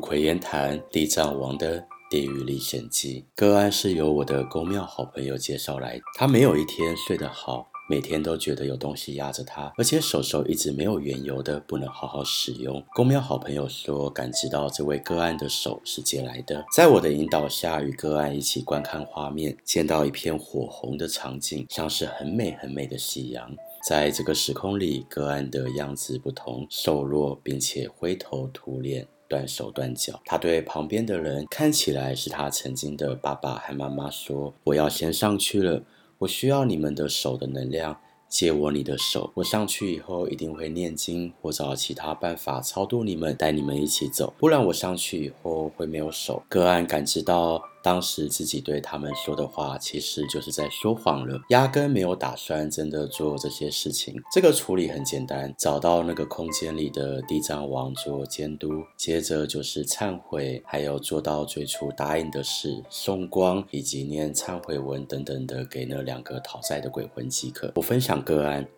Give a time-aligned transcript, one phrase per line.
[0.00, 3.26] 不愧言谈地藏王的地狱历险记。
[3.36, 7.70] 个案是由我的公庙好朋友介绍来，他没有一天睡得好。
[7.86, 12.82] 每天都觉得有东西压着他，而且手手一直没有缘由的不能好好使用。
[12.94, 16.64] 公庙好朋友说，感知到这位个案的手是借来的。
[16.74, 23.54] 在我的引导下，与个案一起观看画面，见到一片火红的场景，像是很美很美的夕阳。
[23.86, 30.20] 在这个时空里，个案的样子不同，瘦弱，并且灰头土脸、断手断脚。
[30.26, 35.82] 他对旁边的人，看起来是他曾经的爸爸和妈妈说：“我要先上去了。”
[36.18, 37.98] 我需要你们的手的能量，
[38.28, 39.30] 借我你的手。
[39.36, 44.34] 我上去以后一定会念经或找其他办法超度你们，带你们一起走。
[44.36, 46.42] 不然我上去以后会没有手。
[46.48, 47.69] 个案感知到。
[47.82, 54.14] 当时自己对他们说的话，其实就是在说谎了，压根没有打算真的做这些事情。
[54.32, 67.72] 这个处理很简单，找到那个空间里的地藏王做监督，接着就是忏悔，还有做到最初答应的事，送光以及念忏悔文等等的给那两个讨债的鬼魂即可。
[67.76, 68.68] 我分享个案，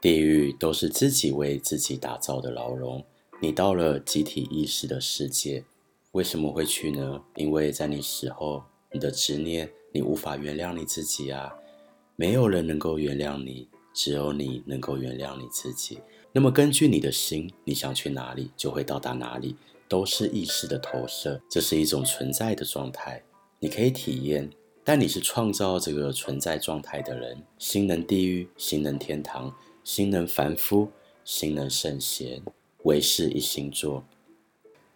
[0.00, 3.04] 地狱都是自己为自己打造的牢笼，
[3.40, 5.64] 你到了集体意识的世界。
[6.12, 7.22] 为什么会去呢？
[7.36, 11.50] 因为在你死后，你的执念，你无法原谅你自己啊！
[12.16, 16.00] 没有人能够原谅你，只有你能够原谅你自己。
[16.30, 19.56] 那么根据你的心，你想去哪里，就会到达哪里，
[19.88, 21.40] 都是意识的投射。
[21.48, 23.24] 这是一种存在的状态，
[23.58, 24.50] 你可以体验，
[24.84, 27.42] 但你是创造这个存在状态的人。
[27.56, 29.50] 心能地狱，心能天堂，
[29.82, 30.90] 心能凡夫，
[31.24, 32.42] 心能圣贤，
[32.82, 34.04] 唯是一心做。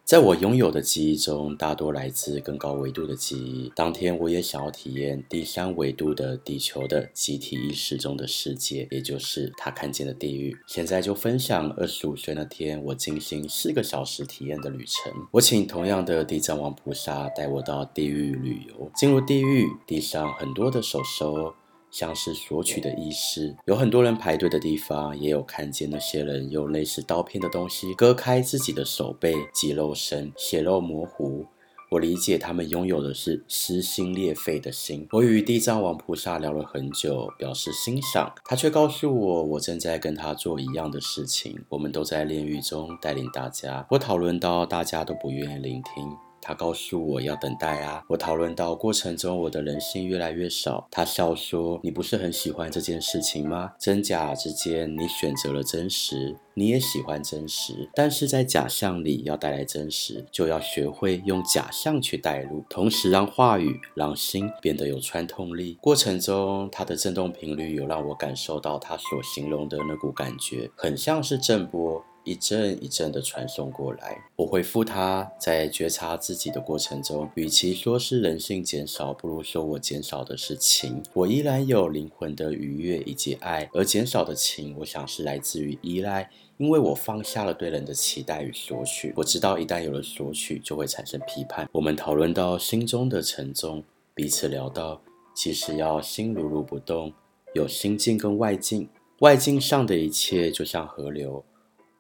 [0.06, 3.72] 在我拥有的记忆中，大多来自更高维度的记忆。
[3.74, 10.56] 当天，我也想要体验第三维度的地球的集体意识中的世界，也就是他看见的地狱。
[10.68, 15.12] 现在就分享二十五岁那天，我进行四个小时体验的旅程。
[15.32, 18.88] 我请同样的地藏王菩萨带我到地狱旅游。
[18.94, 21.52] 进入地狱，地上很多的手手。
[21.90, 31.46] 像是索取的意思，有很多人排队的地方，也有看见那些人用类似刀片的东西割开自己的手背，肌肉身，血肉模糊。
[31.88, 35.06] 我理解他们拥有的是撕心裂肺的心。
[35.12, 41.64] 我与地藏王菩萨聊了很久，表示欣赏，他却告诉我，我正在跟他做一样的事情。
[41.69, 43.86] 我们都在炼狱中带领大家。
[43.91, 46.25] 我讨论到大家都不愿意聆听。
[46.46, 48.04] 他告诉我要等待啊。
[48.08, 50.86] 我讨论到过程中，我的人性越来越少。
[50.92, 53.72] 他笑说：“你不是很喜欢这件事情吗？
[53.80, 57.90] 真假之间，你选择了真实，你也喜欢真实。
[57.96, 65.76] 但是在假象里要带来真实，就要学会用假象去带入，同时让话语让心变得有穿透力。
[65.80, 81.00] 过程中，他的振动频率有让我感受到他所形容的那股感觉，很像是震波。”一阵一阵的传送过来，我回复他，在觉察自己的过程中，与其说是人性减少，不如说我减少的是情。
[81.14, 89.12] 我依然有灵魂的愉悦以及爱，而减少的情，我想是来自于依赖，因为我放下了对人的期待与索取。
[89.14, 91.69] 我知道一旦有了索取，就会产生批判。
[91.70, 93.84] 我们讨论到心中的沉重，
[94.16, 95.00] 彼此聊到，
[95.32, 97.12] 其实要心如如不动，
[97.54, 98.88] 有心境跟外境，
[99.20, 101.44] 外境上的一切就像河流。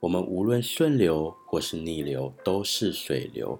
[0.00, 3.58] 我们无论顺流或是逆流，都是水流。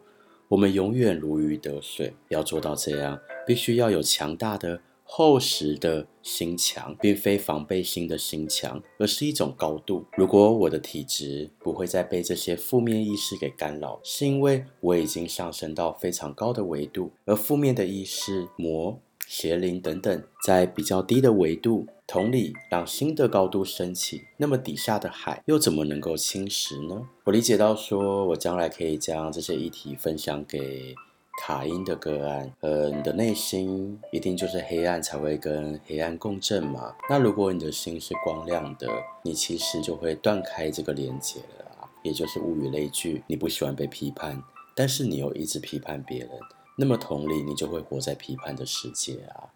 [0.48, 2.14] 我们永远如鱼得水。
[2.28, 10.04] 要做到这样，必须要有强大的、厚实的心墙，并非防备心的心墙，而是一种高度。
[10.16, 21.87] 如果我的体质不会再被这些负面意识给干扰，是因为我已经上升到非常高的维度，而负面的意识、魔、邪灵等等，在比较低的维度。
[22.09, 27.09] 同理，让新的高度升起，那么底下的海又怎么能够侵蚀呢？
[27.25, 30.94] 我理解到说，我将来可以将这些议题分享给
[31.42, 32.53] 卡因的个案。
[32.60, 36.94] 呃，你的内心一定就是黑暗，才会跟黑暗共振嘛。
[37.10, 38.88] 那如果你的心是光亮的，
[39.25, 43.25] 你其实就会断开这个连接了啊，也就是物以类聚。
[43.26, 44.41] 你不喜欢被批判，
[44.76, 46.30] 但是你又一直批判别人，
[46.78, 49.51] 那么同理，你就会活在批判的世界啊。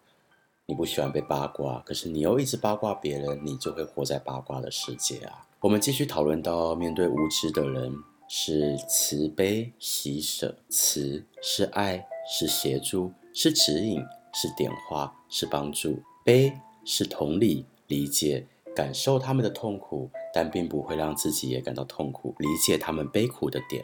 [0.65, 5.45] 你不喜欢被八卦，可是你又一直八卦别人，你就会活在八卦的世界啊。
[5.59, 7.93] 我们继续讨论到，面对无知的人，
[8.27, 14.03] 是慈悲喜舍，慈是爱，是协助，是指引，
[14.33, 16.51] 是点化，是帮助；悲
[16.85, 23.83] 是同理理解，感受他们的痛苦，但并不会让自己也感到痛苦，理解他们悲苦的点；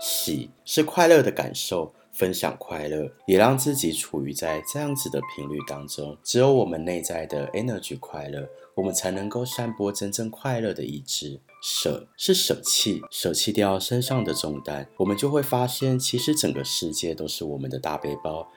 [0.00, 1.94] 喜是快乐的感受。
[2.14, 6.16] 分享快乐，也让自己处于在这样子的频率当中。
[6.22, 11.40] 只有我们内在的 energy 快乐，我们才能够散播真正快乐的意志。
[11.60, 18.48] 舍是舍弃，舍弃掉身上的重担，我们就会发现，其实整个世界都是我们的大背包。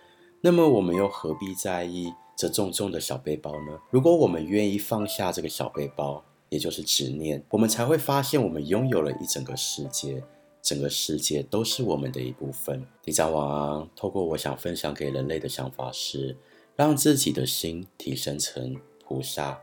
[0.41, 3.79] 那么，我们又何必在意这重重的小背包呢？
[3.89, 10.23] 如果我们愿意放下这个小背包，也就是执念，我们才会发现，我们拥有了一整个世界。
[10.67, 12.85] 整个世界都是我们的一部分。
[13.01, 16.35] 地藏王透过我想分享给人类的想法是，
[16.75, 19.61] 让自己的心提升成菩萨，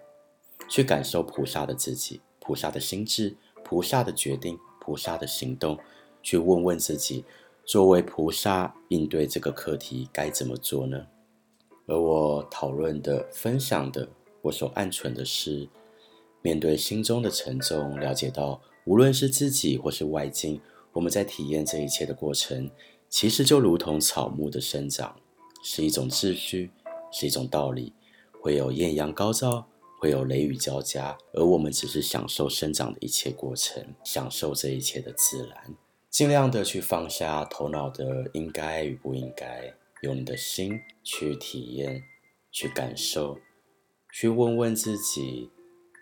[0.66, 5.78] 去感受菩萨的自己、菩萨的心智、菩萨的决定、菩萨的行动，
[6.22, 7.22] 去问问自己，
[7.66, 11.06] 作为菩萨应对这个课题该怎么做呢？
[11.86, 14.08] 而我讨论的、分享的，
[14.40, 15.68] 我所暗存的是，
[16.40, 20.58] 面对心中的沉重，了解到无论是自己或是外境。
[20.94, 22.70] 我们在体验这一切的过程，
[23.10, 25.14] 其实就如同草木的生长，
[25.62, 26.70] 是一种秩序，
[27.12, 27.92] 是一种道理，
[28.40, 29.66] 会有艳阳高照，
[30.00, 35.74] 会有雷雨交加，而我们只是享受生长的一切过程，享受这一切的自然，
[36.10, 42.02] 尽量的去放下头脑的应该与不应该，用你的心去体验，
[42.52, 43.36] 去感受，
[44.12, 45.50] 去问问自己，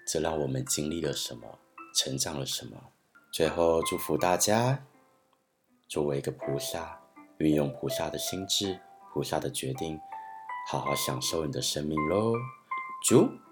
[0.07, 1.59] 这让我们经历了什么，
[1.95, 2.91] 成长了什么。
[3.33, 4.85] 最后，祝福大家，
[5.89, 7.01] 作为一个菩萨，
[7.39, 8.79] 运用菩萨的心智、
[9.11, 9.99] 菩萨的决定，
[10.71, 12.35] 好好享受你的生命喽！
[13.03, 13.43] 祝。